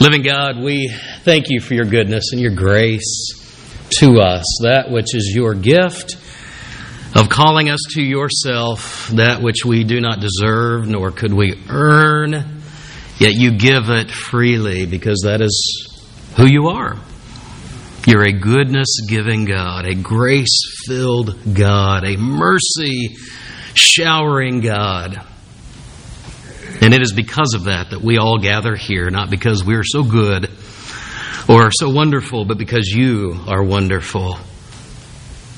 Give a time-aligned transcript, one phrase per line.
[0.00, 0.88] Living God, we
[1.22, 3.28] thank you for your goodness and your grace
[3.98, 6.16] to us, that which is your gift
[7.14, 12.32] of calling us to yourself, that which we do not deserve, nor could we earn,
[13.18, 16.96] yet you give it freely because that is who you are.
[18.06, 23.16] You're a goodness giving God, a grace filled God, a mercy
[23.74, 25.22] showering God.
[26.80, 29.84] And it is because of that that we all gather here, not because we are
[29.84, 30.50] so good
[31.48, 34.38] or so wonderful, but because you are wonderful.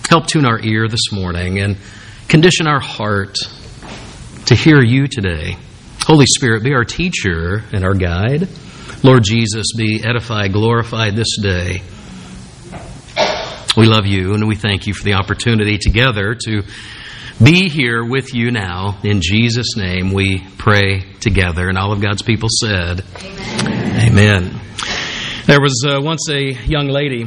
[0.08, 1.76] Help tune our ear this morning and
[2.28, 3.36] condition our heart
[4.46, 5.56] to hear you today.
[6.02, 8.48] Holy Spirit, be our teacher and our guide.
[9.02, 11.82] Lord Jesus, be edified, glorified this day.
[13.76, 16.62] We love you and we thank you for the opportunity together to
[17.42, 18.98] be here with you now.
[19.04, 21.68] In Jesus' name, we pray together.
[21.68, 24.10] And all of God's people said, Amen.
[24.10, 24.60] Amen.
[25.46, 27.22] There was uh, once a young lady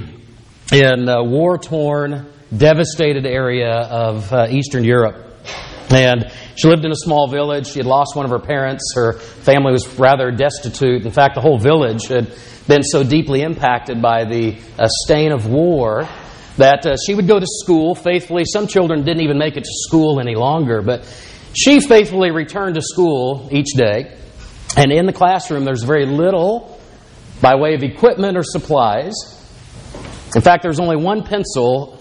[0.73, 5.27] in a war torn, devastated area of uh, Eastern Europe.
[5.89, 7.67] And she lived in a small village.
[7.67, 8.93] She had lost one of her parents.
[8.93, 11.05] Her family was rather destitute.
[11.05, 12.33] In fact, the whole village had
[12.67, 16.07] been so deeply impacted by the uh, stain of war
[16.61, 18.43] that uh, she would go to school faithfully.
[18.45, 21.05] Some children didn't even make it to school any longer, but
[21.53, 24.17] she faithfully returned to school each day.
[24.77, 26.79] And in the classroom, there's very little
[27.41, 29.13] by way of equipment or supplies.
[30.35, 31.99] In fact, there's only one pencil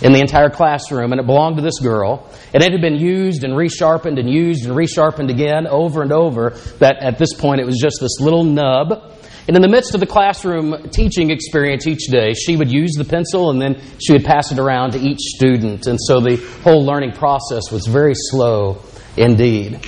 [0.00, 2.30] in the entire classroom, and it belonged to this girl.
[2.54, 6.50] And it had been used and resharpened and used and resharpened again over and over.
[6.78, 9.17] That at this point, it was just this little nub
[9.48, 13.04] and in the midst of the classroom teaching experience each day, she would use the
[13.04, 15.86] pencil and then she would pass it around to each student.
[15.86, 18.82] And so the whole learning process was very slow
[19.16, 19.80] indeed.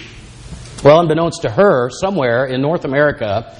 [0.82, 3.54] Well, unbeknownst to her, somewhere in North America,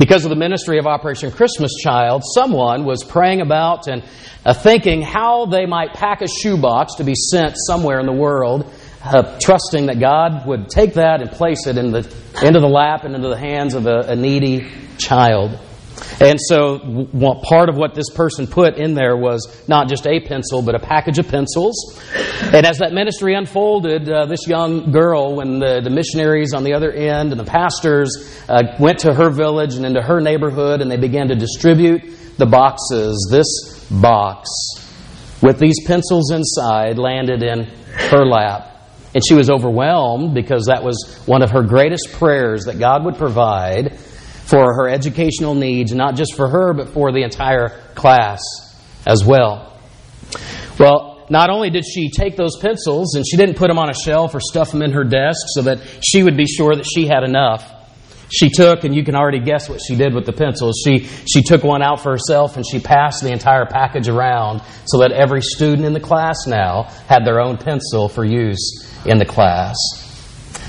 [0.00, 4.02] because of the ministry of Operation Christmas Child, someone was praying about and
[4.44, 8.68] uh, thinking how they might pack a shoebox to be sent somewhere in the world,
[9.06, 11.98] uh, trusting that God would take that and place it in the,
[12.42, 14.68] into the lap and into the hands of a, a needy
[14.98, 15.58] child.
[16.20, 16.78] And so,
[17.48, 20.78] part of what this person put in there was not just a pencil, but a
[20.78, 21.98] package of pencils.
[22.42, 26.74] And as that ministry unfolded, uh, this young girl, when the, the, missionaries on the
[26.74, 30.90] other end and the pastors uh, went to her village and into her neighborhood and
[30.90, 32.02] they began to distribute
[32.36, 34.48] the boxes, this box
[35.42, 37.64] with these pencils inside landed in
[38.10, 38.75] her lap.
[39.16, 43.16] And she was overwhelmed because that was one of her greatest prayers that God would
[43.16, 48.42] provide for her educational needs, not just for her, but for the entire class
[49.06, 49.80] as well.
[50.78, 53.94] Well, not only did she take those pencils and she didn't put them on a
[53.94, 57.06] shelf or stuff them in her desk so that she would be sure that she
[57.06, 57.72] had enough.
[58.30, 60.82] She took, and you can already guess what she did with the pencils.
[60.84, 64.98] She, she took one out for herself and she passed the entire package around so
[64.98, 69.24] that every student in the class now had their own pencil for use in the
[69.24, 69.76] class.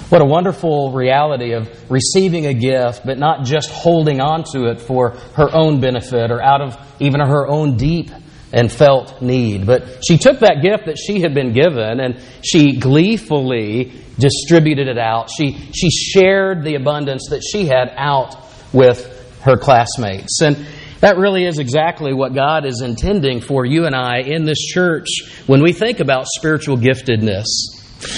[0.10, 4.80] What a wonderful reality of receiving a gift, but not just holding on to it
[4.80, 8.12] for her own benefit or out of even her own deep
[8.58, 9.68] and felt need.
[9.68, 14.98] But she took that gift that she had been given and she gleefully distributed it
[14.98, 15.30] out.
[15.30, 18.36] She, she shared the abundance that she had out
[18.74, 19.14] with
[19.44, 20.42] her classmates.
[20.42, 20.66] And
[21.02, 25.06] that really is exactly what God is intending for you and I in this church
[25.46, 27.46] when we think about spiritual giftedness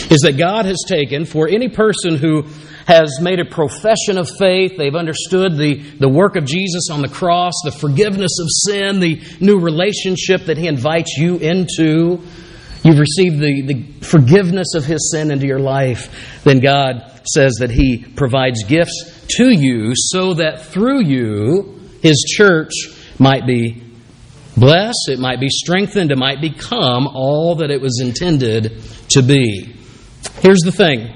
[0.10, 2.44] is that God has taken for any person who
[2.90, 7.08] has made a profession of faith, they've understood the, the work of Jesus on the
[7.08, 12.20] cross, the forgiveness of sin, the new relationship that He invites you into.
[12.84, 16.42] You've received the, the forgiveness of His sin into your life.
[16.44, 22.72] Then God says that He provides gifts to you so that through you, His church
[23.20, 23.84] might be
[24.58, 28.82] blessed, it might be strengthened, it might become all that it was intended
[29.12, 29.76] to be.
[30.42, 31.16] Here's the thing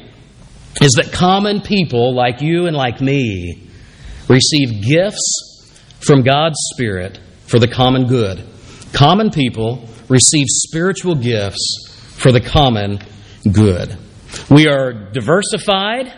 [0.81, 3.69] is that common people like you and like me
[4.27, 8.43] receive gifts from God's Spirit for the common good.
[8.91, 12.99] Common people receive spiritual gifts for the common
[13.51, 13.97] good.
[14.49, 16.13] We are diversified,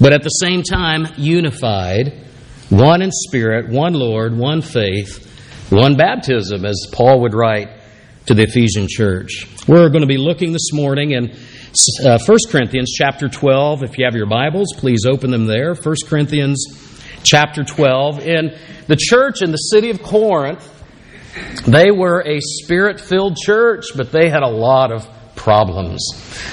[0.00, 2.26] but at the same time unified,
[2.68, 5.22] one in spirit, one Lord, one faith,
[5.70, 7.68] one baptism, as Paul would write
[8.26, 9.46] to the Ephesian church.
[9.68, 11.30] We're going to be looking this morning in
[12.04, 13.84] uh, 1 Corinthians chapter 12.
[13.84, 15.74] If you have your Bibles, please open them there.
[15.74, 16.66] 1 Corinthians
[17.22, 18.26] chapter 12.
[18.26, 18.58] In
[18.88, 20.72] the church in the city of Corinth,
[21.66, 26.02] they were a spirit filled church, but they had a lot of problems.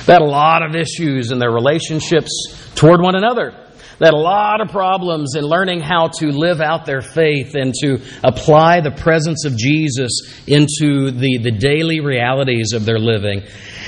[0.05, 2.31] They had a lot of issues in their relationships
[2.75, 3.53] toward one another.
[4.00, 7.74] They had a lot of problems in learning how to live out their faith and
[7.81, 10.12] to apply the presence of Jesus
[10.48, 13.44] into the, the daily realities of their living.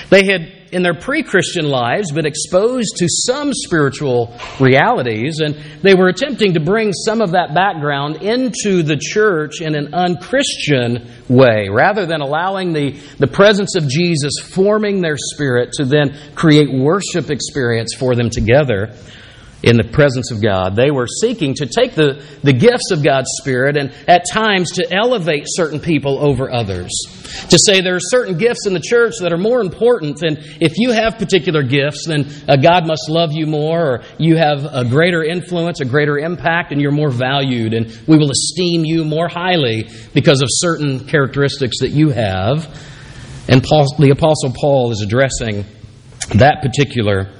[0.09, 5.95] They had in their pre Christian lives been exposed to some spiritual realities, and they
[5.95, 11.69] were attempting to bring some of that background into the church in an unchristian way,
[11.69, 17.31] rather than allowing the, the presence of Jesus forming their spirit to then create worship
[17.31, 18.93] experience for them together
[19.63, 20.75] in the presence of God.
[20.75, 24.87] They were seeking to take the, the gifts of God's Spirit and at times to
[24.93, 26.91] elevate certain people over others.
[27.49, 30.77] To say there are certain gifts in the church that are more important, and if
[30.77, 34.85] you have particular gifts, then uh, God must love you more, or you have a
[34.85, 39.27] greater influence, a greater impact, and you're more valued, and we will esteem you more
[39.27, 42.67] highly because of certain characteristics that you have.
[43.47, 45.65] And Paul, the Apostle Paul is addressing
[46.35, 47.31] that particular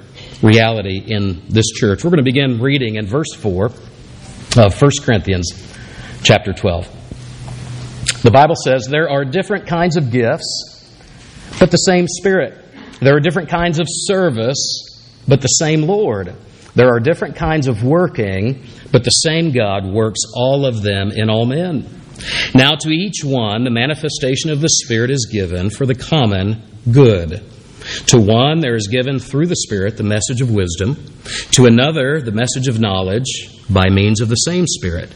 [0.42, 2.04] reality in this church.
[2.04, 3.66] We're going to begin reading in verse 4
[4.58, 5.52] of 1 Corinthians
[6.24, 8.22] chapter 12.
[8.24, 10.90] The Bible says there are different kinds of gifts,
[11.60, 12.64] but the same Spirit.
[13.00, 16.36] There are different kinds of service, but the same Lord.
[16.76, 21.30] There are different kinds of working, but the same God works all of them in
[21.30, 22.02] all men.
[22.54, 27.44] Now, to each one, the manifestation of the Spirit is given for the common good.
[28.08, 30.96] To one, there is given through the Spirit the message of wisdom,
[31.52, 35.14] to another, the message of knowledge by means of the same Spirit,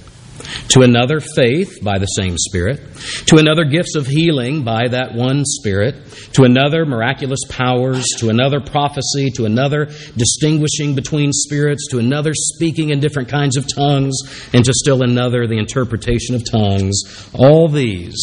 [0.70, 2.82] to another, faith by the same Spirit,
[3.28, 5.96] to another, gifts of healing by that one Spirit,
[6.34, 9.86] to another, miraculous powers, to another, prophecy, to another,
[10.18, 14.18] distinguishing between spirits, to another, speaking in different kinds of tongues,
[14.54, 17.30] and to still another, the interpretation of tongues.
[17.34, 18.18] All these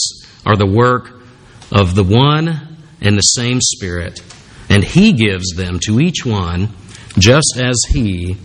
[0.44, 1.20] are the work
[1.70, 4.22] of the one and the same Spirit
[4.68, 6.70] and He gives them to each one
[7.18, 8.36] just as He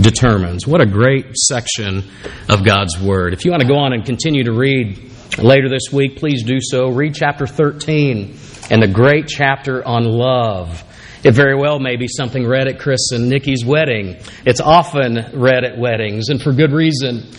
[0.00, 0.66] determines.
[0.66, 2.04] What a great section
[2.48, 3.32] of God's Word.
[3.32, 6.58] If you want to go on and continue to read later this week, please do
[6.60, 6.88] so.
[6.88, 8.36] Read chapter 13
[8.70, 10.82] and the great chapter on love.
[11.22, 14.16] It very well may be something read at Chris and Nikki's wedding.
[14.44, 17.30] It's often read at weddings, and for good reason.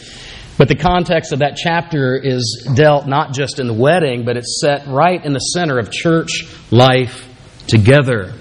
[0.58, 4.60] But the context of that chapter is dealt not just in the wedding, but it's
[4.60, 7.28] set right in the center of church life
[7.68, 8.34] together.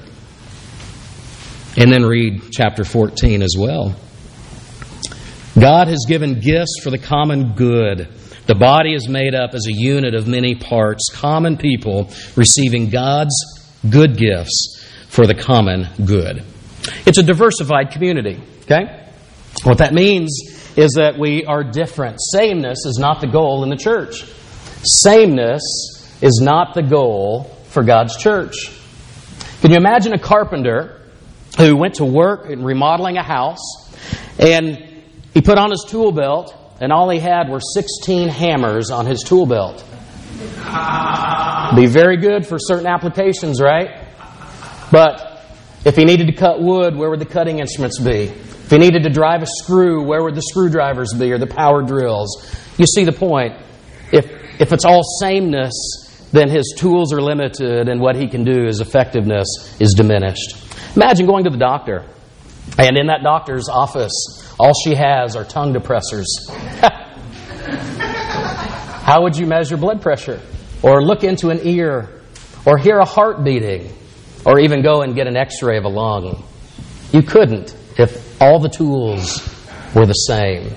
[1.76, 3.94] And then read chapter 14 as well.
[5.58, 8.08] God has given gifts for the common good.
[8.46, 13.34] The body is made up as a unit of many parts, common people receiving God's
[13.88, 16.44] good gifts for the common good.
[17.06, 19.08] It's a diversified community, okay?
[19.64, 20.31] What that means
[20.76, 22.19] is that we are different.
[22.20, 24.25] Sameness is not the goal in the church.
[24.84, 25.62] Sameness
[26.20, 28.70] is not the goal for God's church.
[29.61, 31.00] Can you imagine a carpenter
[31.58, 33.61] who went to work in remodeling a house
[34.38, 34.76] and
[35.32, 39.23] he put on his tool belt and all he had were 16 hammers on his
[39.23, 39.85] tool belt?
[41.75, 44.05] Be very good for certain applications, right?
[44.93, 45.43] But
[45.85, 48.25] if he needed to cut wood, where would the cutting instruments be?
[48.25, 51.82] If he needed to drive a screw, where would the screwdrivers be or the power
[51.82, 52.47] drills?
[52.76, 53.55] You see the point.
[54.12, 54.26] If,
[54.61, 58.81] if it's all sameness, then his tools are limited and what he can do, his
[58.81, 60.56] effectiveness is diminished.
[60.96, 62.05] Imagine going to the doctor,
[62.78, 64.12] and in that doctor's office,
[64.58, 66.25] all she has are tongue depressors.
[69.06, 70.40] How would you measure blood pressure?
[70.83, 72.23] Or look into an ear?
[72.64, 73.92] Or hear a heart beating?
[74.45, 76.45] Or even go and get an x ray of a lung?
[77.12, 79.40] You couldn't if all the tools
[79.95, 80.75] were the same.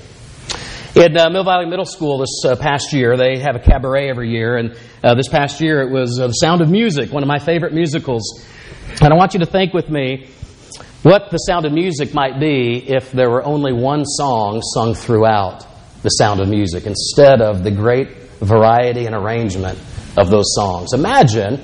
[0.95, 4.31] In uh, Mill Valley Middle School this uh, past year, they have a cabaret every
[4.31, 7.27] year, and uh, this past year it was uh, The Sound of Music, one of
[7.27, 8.43] my favorite musicals.
[8.99, 10.29] And I want you to think with me
[11.03, 15.63] what the sound of music might be if there were only one song sung throughout
[16.01, 19.77] the sound of music instead of the great variety and arrangement
[20.17, 20.93] of those songs.
[20.93, 21.63] Imagine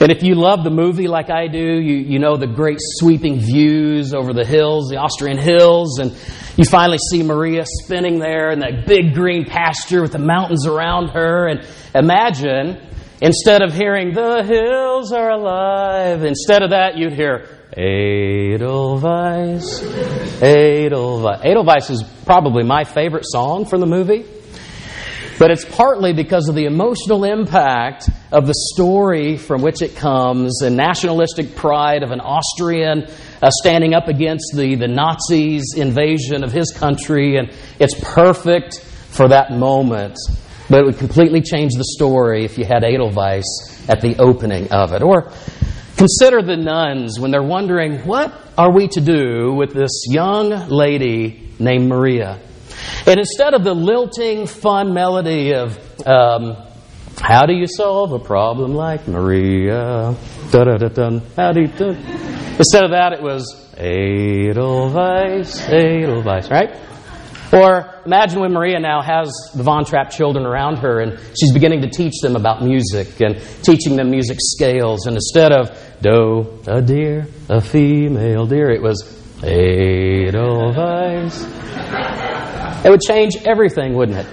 [0.00, 3.38] and if you love the movie like I do, you, you know the great sweeping
[3.38, 6.16] views over the hills, the Austrian hills, and
[6.56, 11.08] you finally see Maria spinning there in that big green pasture with the mountains around
[11.08, 11.48] her.
[11.48, 12.78] And imagine,
[13.22, 19.82] instead of hearing, the hills are alive, instead of that, you'd hear, Edelweiss,
[20.42, 21.40] Edelweiss.
[21.42, 24.26] Edelweiss is probably my favorite song from the movie.
[25.42, 30.62] But it's partly because of the emotional impact of the story from which it comes
[30.62, 33.08] and nationalistic pride of an Austrian
[33.42, 37.38] uh, standing up against the, the Nazis' invasion of his country.
[37.38, 40.16] And it's perfect for that moment.
[40.70, 44.92] But it would completely change the story if you had Edelweiss at the opening of
[44.92, 45.02] it.
[45.02, 45.32] Or
[45.96, 51.50] Consider the nuns when they're wondering, what are we to do with this young lady
[51.58, 52.38] named Maria?
[53.06, 56.56] And instead of the lilting, fun melody of, um,
[57.20, 60.14] how do you solve a problem like Maria?
[60.52, 61.88] How do you do?
[62.58, 66.76] Instead of that, it was Edelweiss, Edelweiss, right?
[67.52, 71.82] Or imagine when Maria now has the Von Trapp children around her and she's beginning
[71.82, 75.06] to teach them about music and teaching them music scales.
[75.06, 75.70] And instead of
[76.00, 79.02] do, a deer, a female deer, it was
[79.42, 81.44] Edelweiss.
[82.84, 84.26] It would change everything, wouldn't it?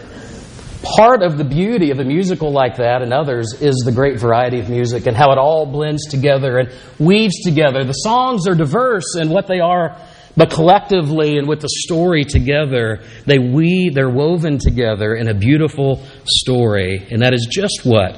[0.82, 4.60] Part of the beauty of a musical like that and others is the great variety
[4.60, 7.84] of music and how it all blends together and weaves together.
[7.84, 9.98] The songs are diverse in what they are
[10.40, 16.02] but collectively and with the story together, they weave, they're woven together in a beautiful
[16.26, 17.06] story.
[17.12, 18.14] And that is just what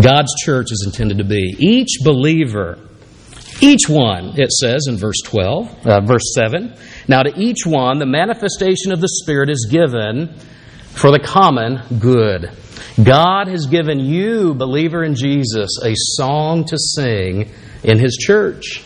[0.00, 1.54] God's church is intended to be.
[1.58, 2.78] Each believer,
[3.60, 6.74] each one, it says in verse 12, uh, verse 7,
[7.08, 10.36] now to each one the manifestation of the Spirit is given
[10.88, 12.50] for the common good.
[13.02, 17.50] God has given you, believer in Jesus, a song to sing
[17.82, 18.82] in His church.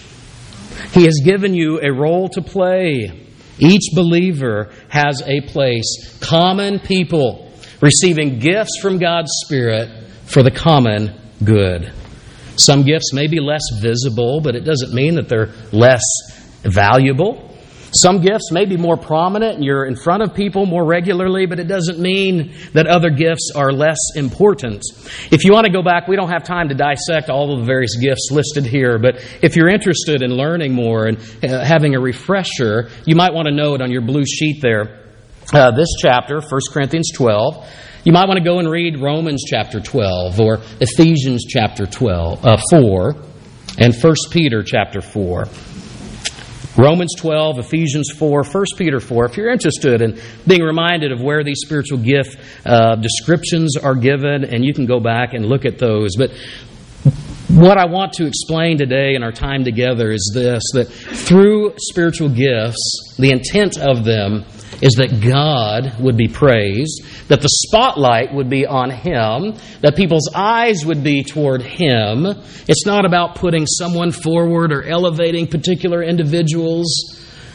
[0.92, 3.26] He has given you a role to play.
[3.58, 6.18] Each believer has a place.
[6.20, 9.88] Common people receiving gifts from God's Spirit
[10.24, 11.92] for the common good.
[12.56, 16.02] Some gifts may be less visible, but it doesn't mean that they're less
[16.62, 17.49] valuable.
[17.92, 21.58] Some gifts may be more prominent and you're in front of people more regularly, but
[21.58, 24.82] it doesn't mean that other gifts are less important.
[25.30, 27.66] If you want to go back, we don't have time to dissect all of the
[27.66, 32.00] various gifts listed here, but if you're interested in learning more and uh, having a
[32.00, 35.00] refresher, you might want to note on your blue sheet there
[35.52, 37.68] uh, this chapter, 1 Corinthians 12.
[38.04, 42.56] You might want to go and read Romans chapter 12 or Ephesians chapter 12, uh,
[42.70, 43.14] 4
[43.78, 45.44] and 1 Peter chapter 4.
[46.76, 49.26] Romans 12, Ephesians 4, 1 Peter 4.
[49.26, 54.44] If you're interested in being reminded of where these spiritual gift uh, descriptions are given,
[54.44, 56.16] and you can go back and look at those.
[56.16, 56.30] But
[57.48, 62.28] what I want to explain today in our time together is this that through spiritual
[62.28, 64.44] gifts, the intent of them
[64.80, 70.30] is that God would be praised, that the spotlight would be on Him, that people's
[70.34, 72.26] eyes would be toward Him.
[72.26, 76.88] It's not about putting someone forward or elevating particular individuals.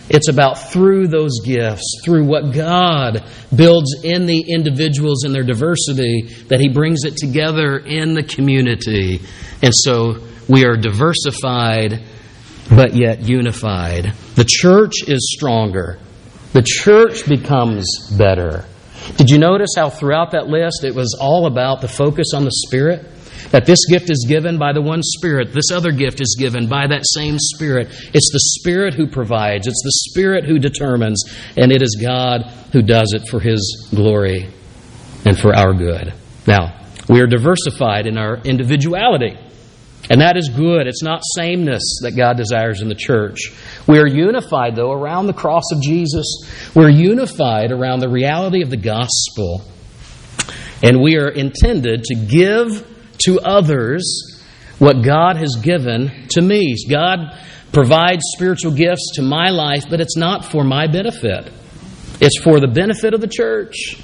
[0.07, 6.29] It's about through those gifts, through what God builds in the individuals in their diversity,
[6.47, 9.21] that He brings it together in the community.
[9.63, 12.03] And so we are diversified,
[12.69, 14.13] but yet unified.
[14.35, 15.97] The church is stronger
[16.55, 17.85] the church becomes
[18.17, 18.63] better.
[19.17, 22.51] Did you notice how throughout that list it was all about the focus on the
[22.65, 23.05] Spirit?
[23.51, 26.87] That this gift is given by the one Spirit, this other gift is given by
[26.87, 27.89] that same Spirit.
[28.13, 31.25] It's the Spirit who provides, it's the Spirit who determines,
[31.57, 34.49] and it is God who does it for His glory
[35.25, 36.13] and for our good.
[36.47, 39.37] Now, we are diversified in our individuality.
[40.09, 40.87] And that is good.
[40.87, 43.51] It's not sameness that God desires in the church.
[43.87, 46.25] We are unified, though, around the cross of Jesus.
[46.75, 49.63] We're unified around the reality of the gospel.
[50.83, 52.87] And we are intended to give
[53.25, 54.43] to others
[54.77, 56.75] what God has given to me.
[56.89, 57.39] God
[57.71, 61.51] provides spiritual gifts to my life, but it's not for my benefit,
[62.21, 63.97] it's for the benefit of the church.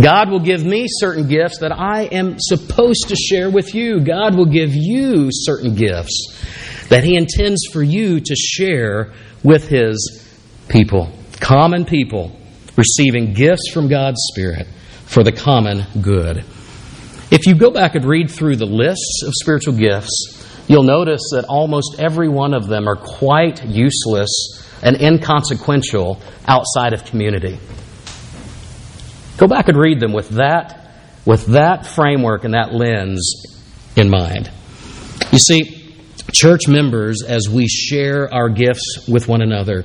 [0.00, 4.00] God will give me certain gifts that I am supposed to share with you.
[4.00, 9.12] God will give you certain gifts that He intends for you to share
[9.44, 10.26] with His
[10.68, 11.12] people.
[11.40, 12.36] Common people
[12.76, 14.66] receiving gifts from God's Spirit
[15.06, 16.44] for the common good.
[17.30, 21.44] If you go back and read through the lists of spiritual gifts, you'll notice that
[21.48, 24.30] almost every one of them are quite useless
[24.82, 27.58] and inconsequential outside of community.
[29.36, 30.90] Go back and read them with that,
[31.24, 33.56] with that framework and that lens
[33.96, 34.50] in mind.
[35.32, 35.96] You see,
[36.32, 39.84] church members, as we share our gifts with one another,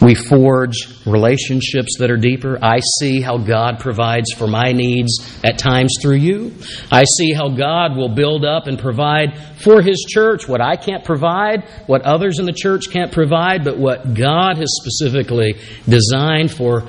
[0.00, 0.74] we forge
[1.06, 2.58] relationships that are deeper.
[2.62, 6.54] I see how God provides for my needs at times through you.
[6.90, 11.04] I see how God will build up and provide for His church what I can't
[11.04, 15.56] provide, what others in the church can't provide, but what God has specifically
[15.88, 16.82] designed for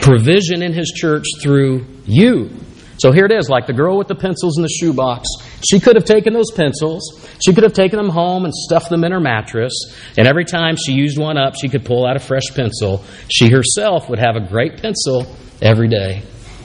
[0.00, 2.50] provision in His church through you.
[2.98, 5.28] So here it is, like the girl with the pencils in the shoebox.
[5.68, 9.04] She could have taken those pencils, she could have taken them home and stuffed them
[9.04, 9.72] in her mattress,
[10.16, 13.04] and every time she used one up, she could pull out a fresh pencil.
[13.28, 15.26] She herself would have a great pencil
[15.60, 16.22] every day.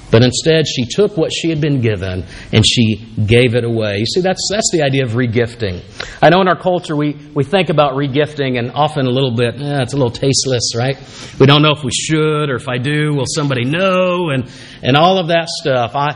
[0.09, 2.95] But instead, she took what she had been given and she
[3.25, 3.97] gave it away.
[3.99, 5.83] You see, that's, that's the idea of regifting.
[6.21, 9.55] I know in our culture we, we think about regifting and often a little bit,
[9.55, 10.97] eh, it's a little tasteless, right?
[11.39, 14.29] We don't know if we should or if I do, will somebody know?
[14.29, 14.49] And,
[14.81, 15.95] and all of that stuff.
[15.95, 16.13] I,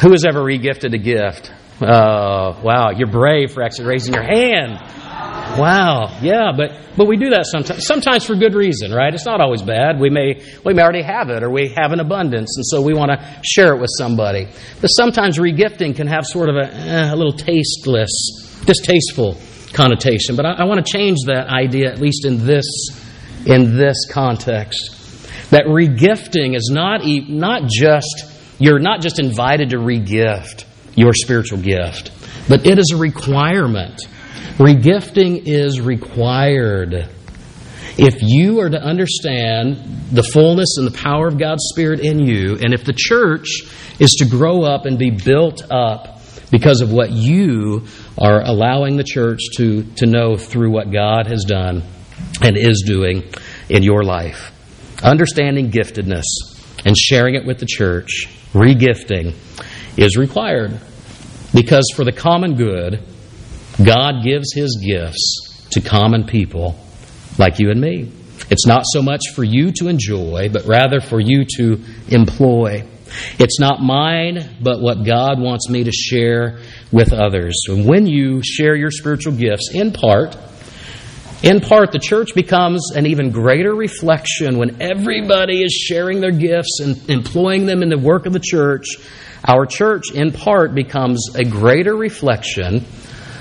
[0.00, 1.52] who has ever regifted a gift?
[1.80, 4.78] Uh, wow, you're brave for actually raising your hand.
[5.58, 7.86] Wow, yeah, but but we do that sometimes.
[7.86, 9.14] Sometimes for good reason, right?
[9.14, 10.00] It's not always bad.
[10.00, 12.92] We may we may already have it, or we have an abundance, and so we
[12.92, 14.48] want to share it with somebody.
[14.80, 18.10] But sometimes regifting can have sort of a, eh, a little tasteless,
[18.66, 19.38] distasteful
[19.72, 20.34] connotation.
[20.34, 22.66] But I, I want to change that idea, at least in this
[23.46, 24.90] in this context.
[25.50, 28.24] That regifting is not not just
[28.58, 30.64] you're not just invited to regift
[30.96, 32.10] your spiritual gift,
[32.48, 34.00] but it is a requirement
[34.58, 37.08] Regifting is required.
[37.96, 39.76] If you are to understand
[40.10, 43.62] the fullness and the power of God's Spirit in you, and if the church
[43.98, 47.86] is to grow up and be built up because of what you
[48.18, 51.82] are allowing the church to, to know through what God has done
[52.42, 53.24] and is doing
[53.68, 54.52] in your life,
[55.02, 56.24] understanding giftedness
[56.84, 59.34] and sharing it with the church, regifting,
[59.96, 60.80] is required.
[61.54, 63.02] Because for the common good,
[63.82, 66.76] God gives His gifts to common people
[67.38, 68.10] like you and me.
[68.50, 72.86] It's not so much for you to enjoy, but rather for you to employ.
[73.38, 76.60] It's not mine, but what God wants me to share
[76.92, 77.64] with others.
[77.68, 80.36] And when you share your spiritual gifts, in part,
[81.42, 86.80] in part, the church becomes an even greater reflection when everybody is sharing their gifts
[86.80, 88.86] and employing them in the work of the church.
[89.46, 92.86] Our church, in part, becomes a greater reflection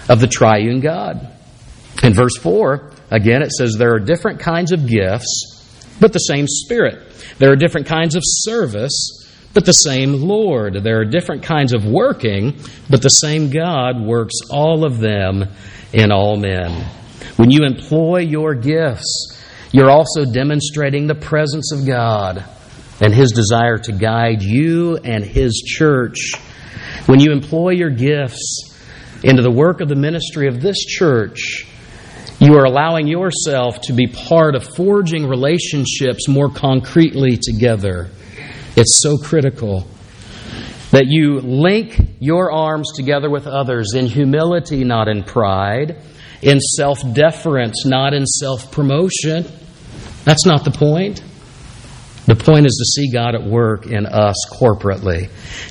[0.10, 1.29] of the triune God.
[2.03, 6.48] In verse 4, again, it says there are different kinds of gifts, but the same
[6.48, 7.07] Spirit.
[7.39, 10.83] There are different kinds of service, but the same Lord.
[10.83, 15.45] There are different kinds of working, but the same God works all of them
[15.93, 16.86] in all men.
[17.38, 19.39] When you employ your gifts,
[19.72, 22.43] you're also demonstrating the presence of God
[23.00, 26.33] and His desire to guide you and His church.
[27.05, 28.73] When you employ your gifts,
[29.24, 31.66] into the work of the ministry of this church,
[32.40, 38.09] you are allowing yourself to be part of forging relationships more concretely together.
[38.75, 39.88] It's so critical
[40.92, 46.01] that you link your arms together with others in humility, not in pride,
[46.42, 49.46] in self deference, not in self promotion.
[50.25, 51.24] That's not the point.
[52.25, 55.29] The point is to see God at work in us corporately.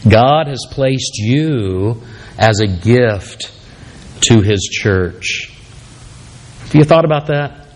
[0.09, 2.03] God has placed you
[2.39, 3.51] as a gift
[4.23, 5.51] to His church.
[6.61, 7.67] Have you thought about that?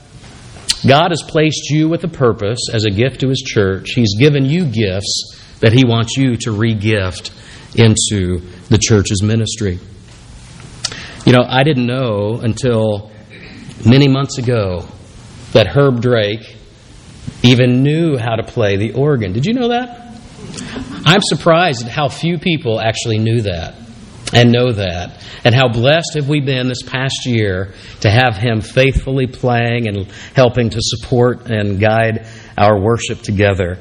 [0.86, 3.90] God has placed you with a purpose as a gift to His church.
[3.94, 7.30] He's given you gifts that He wants you to regift
[7.78, 9.78] into the church's ministry.
[11.24, 13.10] You know, I didn't know until
[13.84, 14.88] many months ago
[15.52, 16.56] that Herb Drake
[17.42, 19.32] even knew how to play the organ.
[19.32, 20.18] Did you know that?
[21.04, 23.74] I'm surprised at how few people actually knew that
[24.32, 25.24] and know that.
[25.44, 30.06] And how blessed have we been this past year to have him faithfully playing and
[30.34, 32.26] helping to support and guide
[32.58, 33.78] our worship together.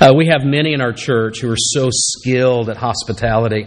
[0.00, 3.66] Uh, we have many in our church who are so skilled at hospitality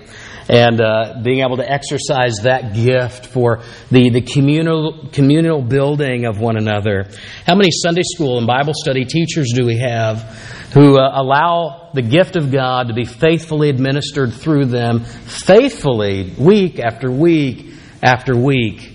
[0.50, 3.62] and uh, being able to exercise that gift for
[3.92, 7.08] the, the communal, communal building of one another.
[7.46, 10.22] How many Sunday school and Bible study teachers do we have
[10.74, 16.80] who uh, allow the gift of God to be faithfully administered through them, faithfully, week
[16.80, 18.93] after week after week?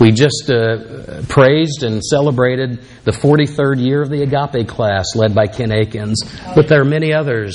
[0.00, 5.46] We just uh, praised and celebrated the 43rd year of the Agape class led by
[5.46, 6.20] Ken Akins,
[6.54, 7.54] but there are many others.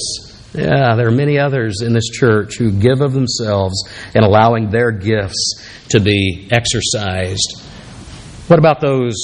[0.53, 3.83] Yeah, there are many others in this church who give of themselves
[4.15, 7.61] in allowing their gifts to be exercised.
[8.47, 9.15] What about those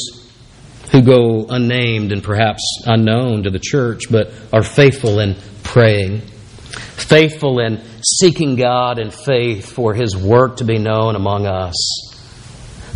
[0.91, 7.59] who go unnamed and perhaps unknown to the church, but are faithful in praying, faithful
[7.59, 12.14] in seeking God in faith for His work to be known among us?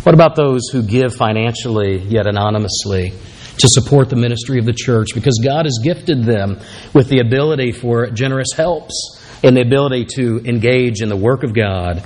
[0.02, 3.12] What about those who give financially yet anonymously
[3.58, 6.58] to support the ministry of the church because God has gifted them
[6.94, 8.94] with the ability for generous helps
[9.42, 12.02] and the ability to engage in the work of God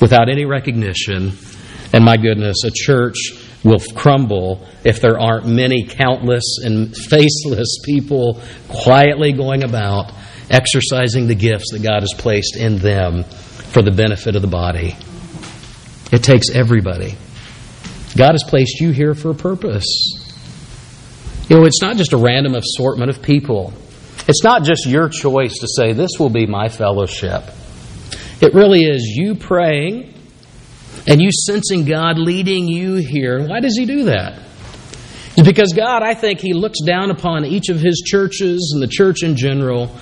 [0.00, 1.32] without any recognition?
[1.92, 3.16] And my goodness, a church
[3.62, 10.12] will crumble if there aren't many countless and faceless people quietly going about
[10.48, 14.96] exercising the gifts that God has placed in them for the benefit of the body.
[16.10, 17.18] It takes everybody.
[18.16, 19.84] God has placed you here for a purpose.
[21.48, 23.72] You know, it's not just a random assortment of people.
[24.26, 27.44] It's not just your choice to say, This will be my fellowship.
[28.40, 30.14] It really is you praying
[31.06, 33.46] and you sensing God leading you here.
[33.46, 34.40] Why does He do that?
[35.36, 38.88] It's because God, I think, He looks down upon each of His churches and the
[38.90, 39.94] church in general,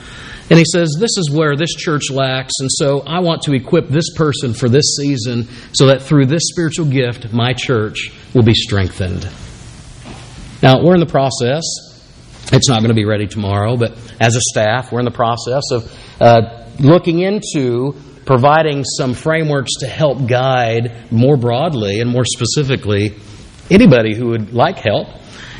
[0.50, 3.88] and He says, This is where this church lacks, and so I want to equip
[3.88, 8.54] this person for this season so that through this spiritual gift, my church will be
[8.54, 9.28] strengthened.
[10.62, 11.62] Now, we're in the process.
[12.52, 15.62] It's not going to be ready tomorrow, but as a staff, we're in the process
[15.72, 23.16] of uh, looking into providing some frameworks to help guide more broadly and more specifically
[23.70, 25.08] anybody who would like help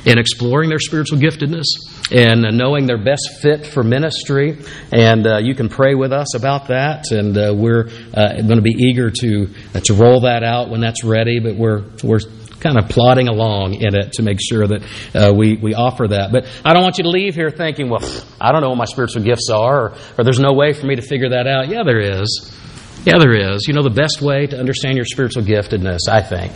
[0.04, 1.64] in exploring their spiritual giftedness
[2.12, 4.58] and knowing their best fit for ministry.
[4.92, 7.10] And uh, you can pray with us about that.
[7.10, 10.80] And uh, we're uh, going to be eager to uh, to roll that out when
[10.80, 11.40] that's ready.
[11.40, 12.20] But we're we're
[12.60, 14.82] kind of plodding along in it to make sure that
[15.14, 16.30] uh, we, we offer that.
[16.30, 18.08] But I don't want you to leave here thinking, well,
[18.40, 20.94] I don't know what my spiritual gifts are, or, or there's no way for me
[20.94, 21.68] to figure that out.
[21.68, 22.56] Yeah, there is.
[23.04, 23.66] Yeah, there is.
[23.66, 26.52] You know, the best way to understand your spiritual giftedness, I think,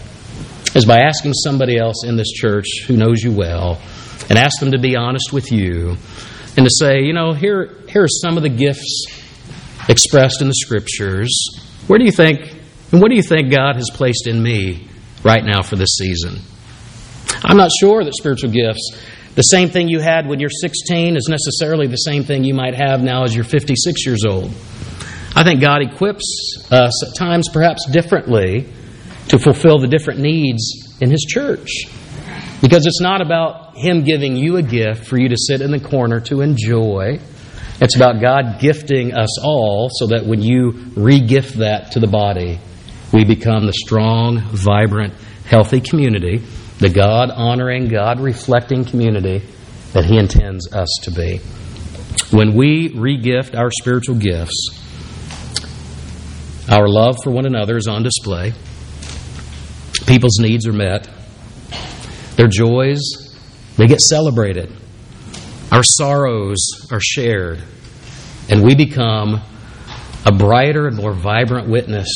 [0.77, 3.81] is by asking somebody else in this church who knows you well
[4.29, 5.97] and ask them to be honest with you
[6.57, 9.07] and to say, you know, here, here are some of the gifts
[9.89, 11.31] expressed in the scriptures.
[11.87, 12.41] Where do you think,
[12.93, 14.89] and what do you think God has placed in me
[15.23, 16.41] right now for this season?
[17.43, 18.97] I'm not sure that spiritual gifts,
[19.35, 22.75] the same thing you had when you're 16, is necessarily the same thing you might
[22.75, 24.51] have now as you're 56 years old.
[25.35, 28.67] I think God equips us at times perhaps differently
[29.29, 31.69] to fulfill the different needs in His church.
[32.61, 35.81] Because it's not about Him giving you a gift for you to sit in the
[35.81, 37.19] corner to enjoy.
[37.81, 42.07] It's about God gifting us all so that when you re gift that to the
[42.07, 42.59] body,
[43.13, 45.13] we become the strong, vibrant,
[45.45, 46.39] healthy community,
[46.79, 49.47] the God honoring, God reflecting community
[49.93, 51.41] that He intends us to be.
[52.31, 54.83] When we re gift our spiritual gifts,
[56.71, 58.53] our love for one another is on display.
[60.07, 61.09] People's needs are met.
[62.37, 63.01] Their joys,
[63.77, 64.73] they get celebrated.
[65.73, 67.63] Our sorrows are shared.
[68.49, 69.41] And we become
[70.25, 72.09] a brighter and more vibrant witness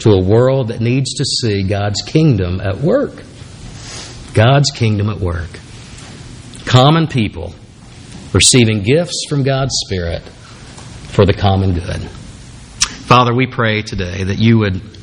[0.00, 3.22] to a world that needs to see God's kingdom at work.
[4.34, 5.48] God's kingdom at work.
[6.64, 7.54] Common people
[8.32, 12.02] receiving gifts from God's Spirit for the common good.
[13.06, 14.95] Father, we pray today that you would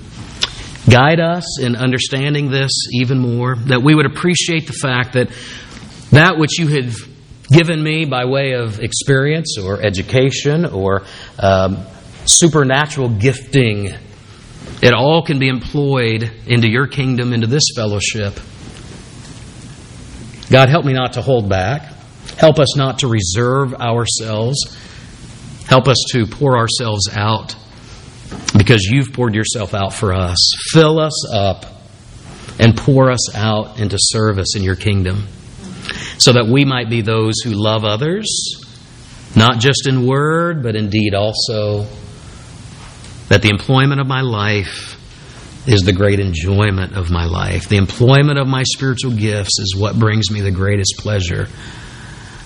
[0.90, 5.30] guide us in understanding this even more, that we would appreciate the fact that
[6.12, 6.96] that which you have
[7.50, 11.04] given me by way of experience or education or
[11.40, 11.86] um,
[12.26, 13.94] supernatural gifting,
[14.82, 18.34] it all can be employed into your kingdom, into this fellowship.
[20.50, 21.94] God, help me not to hold back.
[22.38, 24.58] Help us not to reserve ourselves.
[25.68, 27.56] Help us to pour ourselves out
[28.58, 30.38] because you've poured yourself out for us.
[30.72, 31.66] Fill us up
[32.60, 35.28] and pour us out into service in your kingdom
[36.18, 38.28] so that we might be those who love others,
[39.36, 41.86] not just in word, but indeed also.
[43.30, 45.00] That the employment of my life
[45.68, 47.70] is the great enjoyment of my life.
[47.70, 51.48] The employment of my spiritual gifts is what brings me the greatest pleasure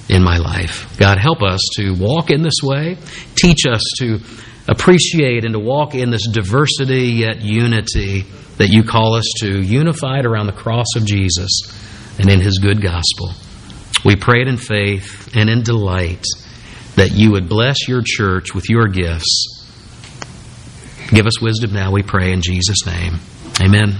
[0.07, 0.95] in my life.
[0.97, 2.97] God, help us to walk in this way.
[3.35, 4.19] Teach us to
[4.67, 8.25] appreciate and to walk in this diversity yet unity
[8.57, 11.49] that you call us to, unified around the cross of Jesus
[12.19, 13.31] and in his good gospel.
[14.03, 16.25] We pray it in faith and in delight
[16.95, 19.53] that you would bless your church with your gifts.
[21.09, 23.19] Give us wisdom now, we pray in Jesus' name.
[23.61, 23.97] Amen.